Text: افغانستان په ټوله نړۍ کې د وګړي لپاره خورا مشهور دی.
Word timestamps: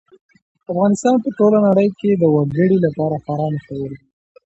افغانستان 0.71 1.15
په 1.23 1.29
ټوله 1.37 1.57
نړۍ 1.67 1.89
کې 1.99 2.09
د 2.15 2.23
وګړي 2.35 2.77
لپاره 2.85 3.15
خورا 3.23 3.47
مشهور 3.55 3.89
دی. 3.93 3.97